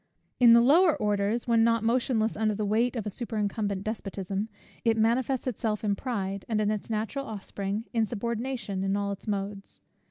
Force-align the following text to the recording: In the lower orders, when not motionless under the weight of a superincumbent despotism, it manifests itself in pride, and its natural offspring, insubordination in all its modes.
In 0.39 0.53
the 0.53 0.61
lower 0.61 0.95
orders, 0.97 1.47
when 1.47 1.63
not 1.63 1.83
motionless 1.83 2.35
under 2.35 2.55
the 2.55 2.65
weight 2.65 2.95
of 2.95 3.05
a 3.05 3.11
superincumbent 3.11 3.83
despotism, 3.83 4.49
it 4.83 4.97
manifests 4.97 5.45
itself 5.45 5.83
in 5.83 5.95
pride, 5.95 6.43
and 6.49 6.59
its 6.59 6.89
natural 6.89 7.27
offspring, 7.27 7.83
insubordination 7.93 8.83
in 8.83 8.97
all 8.97 9.11
its 9.11 9.27
modes. 9.27 9.79